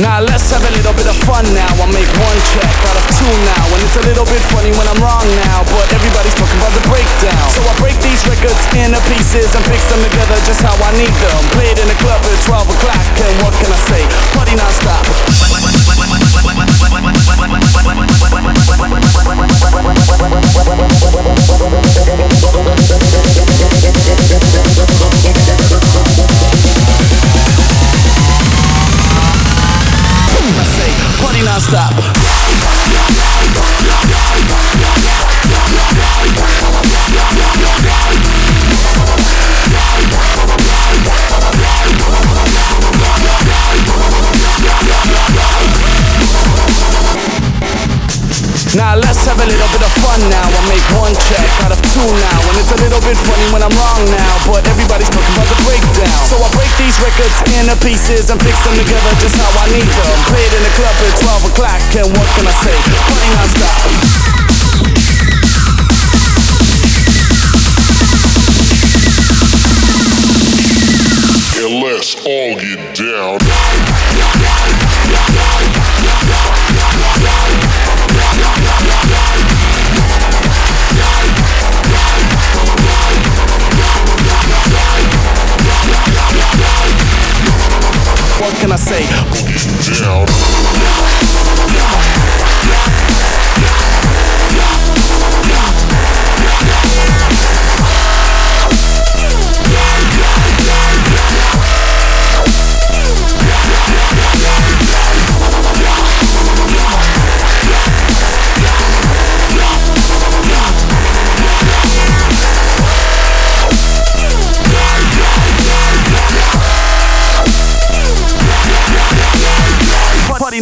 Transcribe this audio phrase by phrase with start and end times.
[0.00, 1.68] Now let's have a little bit of fun now.
[1.76, 3.64] I make one check out of two now.
[3.68, 5.60] And it's a little bit funny when I'm wrong now.
[5.68, 7.44] But everybody's talking about the breakdown.
[7.52, 11.12] So I break these records into pieces and fix them together just how I need
[11.20, 11.40] them.
[11.52, 11.99] Played in the
[31.40, 31.92] party non-stop.
[48.70, 50.46] Now let's have a little bit of fun now.
[50.46, 52.38] I make one check out of two now.
[52.48, 54.34] And it's a little bit funny when I'm wrong now.
[54.46, 56.22] But everybody's talking about the breakdown.
[56.26, 59.90] So I break these records into pieces and fix them together just how I need
[59.90, 60.39] them.
[72.00, 73.38] Let's all get down.
[88.40, 90.59] What can I say?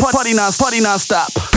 [0.00, 1.48] party, party non, party non-stop.